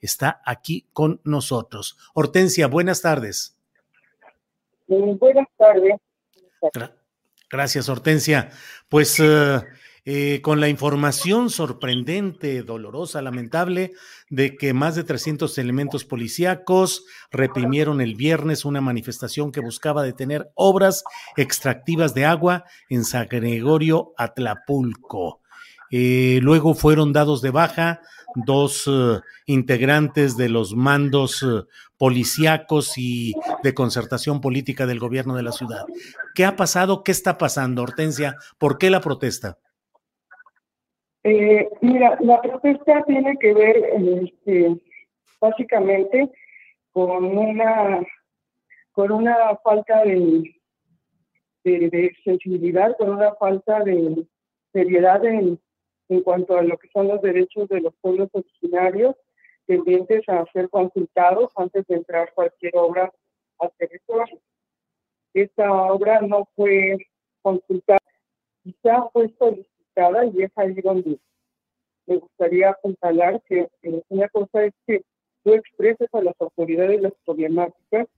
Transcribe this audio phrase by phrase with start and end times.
[0.00, 1.96] Está aquí con nosotros.
[2.14, 3.56] Hortensia, buenas tardes.
[4.86, 5.94] buenas tardes.
[7.50, 8.50] gracias, Hortensia.
[8.88, 9.60] Pues eh,
[10.10, 13.92] eh, con la información sorprendente, dolorosa, lamentable,
[14.30, 20.50] de que más de 300 elementos policíacos reprimieron el viernes una manifestación que buscaba detener
[20.54, 21.04] obras
[21.36, 25.42] extractivas de agua en San Gregorio Atlapulco.
[25.90, 28.00] Eh, luego fueron dados de baja
[28.34, 35.42] dos eh, integrantes de los mandos eh, policíacos y de concertación política del gobierno de
[35.42, 35.84] la ciudad.
[36.34, 37.02] ¿Qué ha pasado?
[37.02, 38.36] ¿Qué está pasando, Hortensia?
[38.58, 39.58] ¿Por qué la protesta?
[41.24, 43.76] Eh, mira, la protesta tiene que ver
[44.22, 44.80] este,
[45.40, 46.30] básicamente
[46.92, 48.00] con una
[48.92, 50.42] con una falta de,
[51.62, 54.26] de sensibilidad, con una falta de
[54.72, 55.60] seriedad en
[56.08, 59.14] en cuanto a lo que son los derechos de los pueblos originarios
[59.66, 63.12] tendientes a ser consultados antes de entrar cualquier obra
[63.58, 64.40] al territorio.
[65.34, 66.96] Esta obra no fue
[67.42, 68.00] consultada,
[68.62, 71.18] quizá fue solicitada y es ahí donde
[72.06, 73.68] me gustaría apuntalar que
[74.08, 75.02] una cosa es que
[75.44, 78.08] tú expreses a las autoridades las problemáticas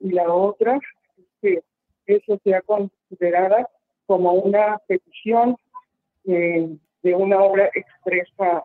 [0.00, 0.78] y la otra
[1.16, 1.62] es que
[2.06, 3.68] eso sea considerada
[4.06, 5.56] como una petición
[6.24, 8.62] eh, de una obra expresa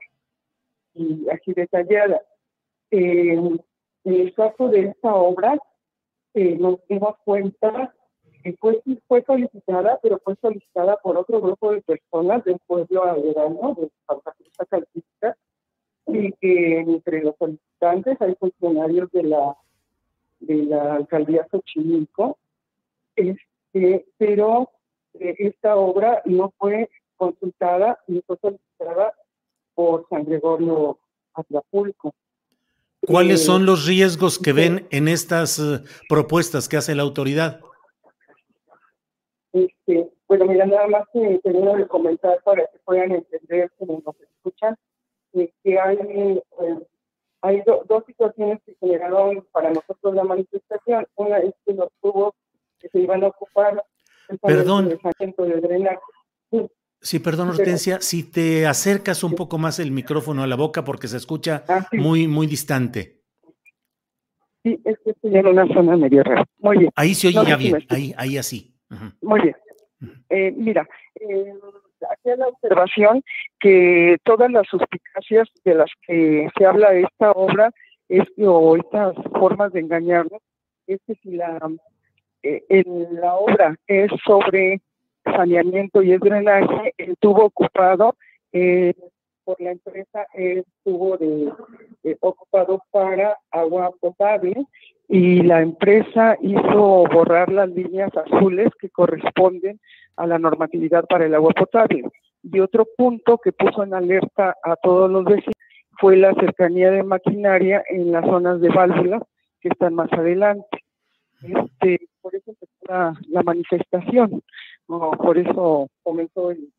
[0.93, 2.21] y así detallada.
[2.91, 3.59] en
[4.05, 5.57] el caso de esta obra,
[6.33, 7.93] eh, nos dimos cuenta
[8.43, 13.75] que fue, fue solicitada, pero fue solicitada por otro grupo de personas del pueblo averano,
[13.79, 15.37] de Santa Cruz Calcita,
[16.07, 19.55] y que entre los solicitantes hay funcionarios de la
[20.47, 22.37] de la alcaldía Xochimilco,
[23.15, 24.69] este, pero
[25.13, 26.89] eh, esta obra no fue
[27.23, 29.13] consultada y fue solicitada
[29.73, 30.99] por San Gregorio
[31.33, 32.13] Atlapulco.
[33.05, 37.61] ¿Cuáles eh, son los riesgos que ven en estas eh, propuestas que hace la autoridad?
[39.51, 44.15] Este, bueno, mira, nada más que termino de comentar para que puedan entender cómo nos
[44.19, 44.75] escuchan,
[45.33, 46.41] eh, que hay,
[47.41, 51.07] hay dos situaciones que generaron para nosotros la manifestación.
[51.15, 52.33] Una es que los tubos
[52.79, 53.83] que se iban a ocupar
[54.41, 54.89] Perdón.
[54.89, 55.99] de drenaje.
[56.51, 56.69] Sí,
[57.19, 61.17] perdón, Hortensia, si te acercas un poco más el micrófono a la boca porque se
[61.17, 63.21] escucha ah, muy, muy distante.
[64.63, 66.45] Sí, es que estoy en una zona medio rara.
[66.59, 66.91] Muy bien.
[66.95, 68.73] Ahí se oye ya bien, ahí, ahí así.
[69.21, 69.55] Muy bien.
[70.29, 70.87] Eh, mira,
[71.19, 71.53] eh,
[72.09, 73.23] aquí la observación
[73.59, 77.71] que todas las suspicacias de las que se habla de esta obra
[78.09, 80.41] es o estas formas de engañarnos
[80.87, 81.59] es que si la,
[82.43, 84.81] eh, en la obra es sobre
[85.23, 88.15] saneamiento y el drenaje, estuvo ocupado
[88.51, 88.93] eh,
[89.43, 91.51] por la empresa, estuvo de,
[92.21, 94.53] ocupado para agua potable
[95.07, 99.79] y la empresa hizo borrar las líneas azules que corresponden
[100.15, 102.03] a la normatividad para el agua potable.
[102.43, 105.53] Y otro punto que puso en alerta a todos los vecinos
[105.99, 109.21] fue la cercanía de maquinaria en las zonas de válvulas
[109.61, 110.83] que están más adelante.
[111.41, 112.53] Este, por eso
[112.93, 114.43] la, la manifestación
[114.85, 116.71] por eso comenzó el,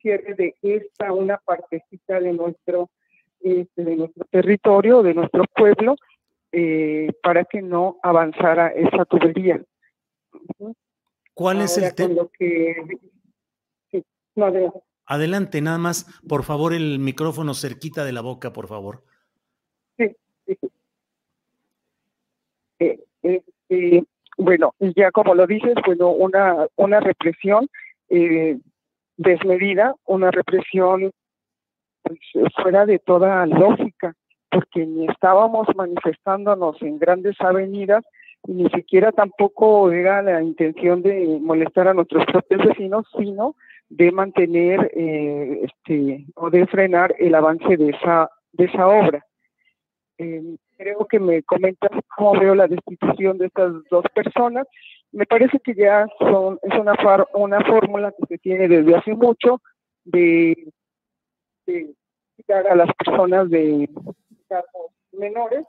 [0.00, 2.88] cierre de esta, una partecita de nuestro,
[3.40, 5.96] este, de nuestro territorio, de nuestro pueblo,
[6.52, 9.62] eh, para que no avanzara esa tubería.
[11.34, 12.22] ¿Cuál es el tema?
[15.04, 15.60] adelante.
[15.60, 19.04] nada más, por favor, el micrófono cerquita de la boca, por favor.
[19.98, 20.16] Sí,
[20.46, 20.56] sí.
[22.78, 27.68] Eh, este, bueno, ya como lo dices, bueno, una, una represión
[28.08, 28.58] eh,
[29.16, 31.10] desmedida, una represión
[32.02, 32.18] pues,
[32.62, 34.14] fuera de toda lógica,
[34.50, 38.04] porque ni estábamos manifestándonos en grandes avenidas
[38.46, 43.56] ni siquiera tampoco era la intención de molestar a nuestros propios vecinos, sino
[43.88, 49.24] de mantener eh, este o de frenar el avance de esa de esa obra.
[50.18, 54.66] Eh, creo que me comentas cómo veo la destitución de estas dos personas.
[55.12, 56.94] Me parece que ya son es una
[57.34, 59.60] una fórmula que se tiene desde hace mucho
[60.04, 60.72] de,
[62.36, 63.88] quitar a las personas de
[64.48, 65.64] cargos menores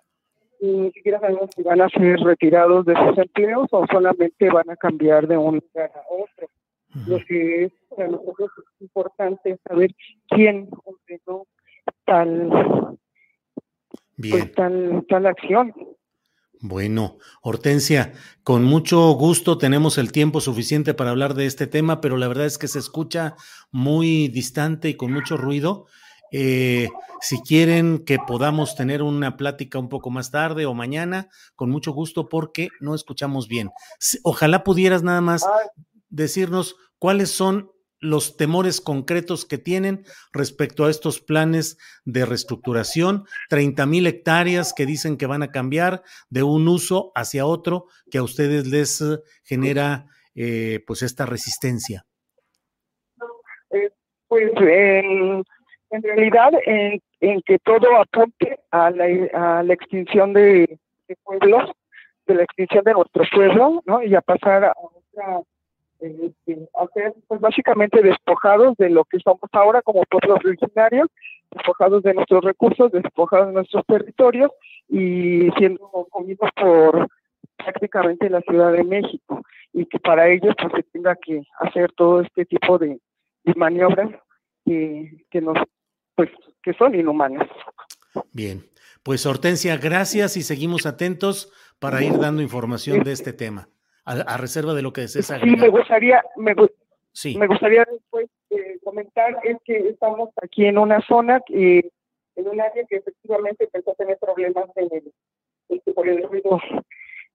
[0.59, 4.69] y ni siquiera sabemos si van a ser retirados de sus empleos o solamente van
[4.69, 6.47] a cambiar de un lugar a otro.
[7.07, 9.91] Lo que es para nosotros es importante saber
[10.29, 11.45] quién ordenó
[12.05, 12.97] tal,
[14.17, 15.73] pues, tal, tal acción.
[16.61, 18.13] Bueno, Hortensia,
[18.43, 22.45] con mucho gusto tenemos el tiempo suficiente para hablar de este tema, pero la verdad
[22.45, 23.35] es que se escucha
[23.71, 25.85] muy distante y con mucho ruido.
[26.31, 26.89] Eh,
[27.21, 31.91] si quieren que podamos tener una plática un poco más tarde o mañana, con mucho
[31.91, 33.69] gusto porque no escuchamos bien.
[34.23, 35.45] Ojalá pudieras nada más
[36.09, 37.71] decirnos cuáles son
[38.05, 44.85] los temores concretos que tienen respecto a estos planes de reestructuración, 30 mil hectáreas que
[44.85, 49.19] dicen que van a cambiar de un uso hacia otro que a ustedes les eh,
[49.43, 50.05] genera
[50.35, 52.05] eh, pues esta resistencia.
[53.71, 53.89] Eh,
[54.27, 55.43] pues en,
[56.03, 57.01] realidad en,
[57.45, 61.71] que todo apunte a la, extinción de, de, pueblos,
[62.27, 64.03] de la extinción de nuestro pueblo, ¿no?
[64.03, 65.41] Y a pasar a otra
[66.07, 66.69] este,
[67.27, 71.07] pues básicamente despojados de lo que somos ahora como pueblos originarios,
[71.51, 74.51] despojados de nuestros recursos, despojados de nuestros territorios
[74.89, 77.07] y siendo comidos por
[77.57, 79.41] prácticamente la Ciudad de México.
[79.73, 82.99] Y que para ello pues se tenga que hacer todo este tipo de,
[83.55, 84.09] maniobras
[84.65, 85.57] que nos
[86.15, 86.29] pues
[86.63, 87.47] que son inhumanas.
[88.31, 88.63] Bien,
[89.03, 93.67] pues Hortensia, gracias y seguimos atentos para ir dando información de este tema
[94.05, 96.55] a, reserva de lo que desees Sí, me gustaría, me,
[97.11, 97.37] sí.
[97.37, 101.89] me gustaría después eh, comentar es que estamos aquí en una zona, que,
[102.35, 105.11] en un área que efectivamente empezó a tener problemas en el,
[105.69, 106.61] este, por el ruido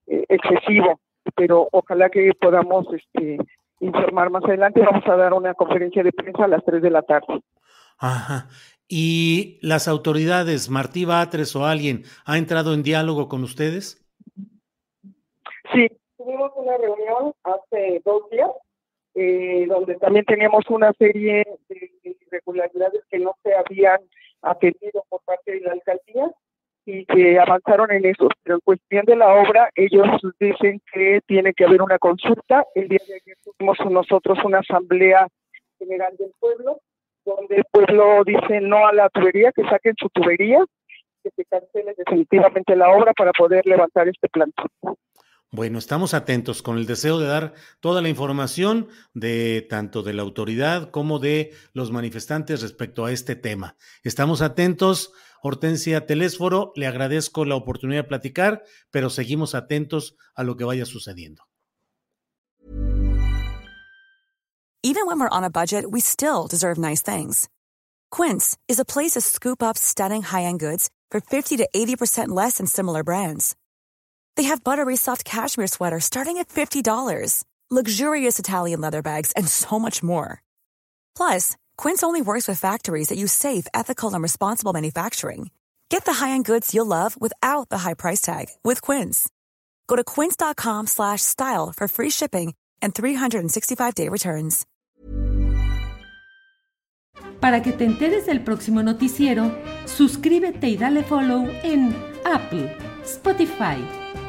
[0.07, 0.99] eh, excesivo,
[1.35, 3.37] pero ojalá que podamos este,
[3.81, 4.81] informar más adelante.
[4.81, 7.41] Vamos a dar una conferencia de prensa a las 3 de la tarde.
[7.97, 8.47] Ajá.
[8.87, 14.05] ¿Y las autoridades, Martí Batres o alguien, ha entrado en diálogo con ustedes?
[15.73, 15.87] Sí,
[16.71, 18.49] una reunión hace dos días,
[19.15, 23.99] eh, donde también teníamos una serie de irregularidades que no se habían
[24.41, 26.31] atendido por parte de la alcaldía
[26.85, 28.29] y que avanzaron en eso.
[28.43, 30.07] Pero en cuestión de la obra, ellos
[30.39, 32.65] dicen que tiene que haber una consulta.
[32.73, 35.27] El día de ayer tuvimos nosotros una asamblea
[35.77, 36.79] general del pueblo,
[37.25, 40.63] donde el pueblo dice no a la tubería, que saquen su tubería,
[41.23, 44.67] que se cancele definitivamente la obra para poder levantar este plantón.
[45.53, 50.21] Bueno, estamos atentos con el deseo de dar toda la información de tanto de la
[50.21, 53.75] autoridad como de los manifestantes respecto a este tema.
[54.03, 55.11] Estamos atentos.
[55.43, 60.85] Hortensia Telésforo, le agradezco la oportunidad de platicar, pero seguimos atentos a lo que vaya
[60.85, 61.43] sucediendo.
[64.83, 67.49] Even when we're on a budget, we still deserve nice things.
[68.09, 72.57] Quince is a place to scoop up stunning high-end goods for 50 to 80% less
[72.57, 73.55] than similar brands.
[74.35, 79.77] They have buttery soft cashmere sweaters starting at $50, luxurious Italian leather bags, and so
[79.77, 80.41] much more.
[81.15, 85.51] Plus, Quince only works with factories that use safe, ethical, and responsible manufacturing.
[85.89, 89.29] Get the high-end goods you'll love without the high price tag with Quince.
[89.87, 94.65] Go to quince.com/style for free shipping and 365-day returns.
[97.39, 99.51] Para que te enteres del próximo noticiero,
[99.85, 103.83] suscríbete y dale follow en Apple, Spotify,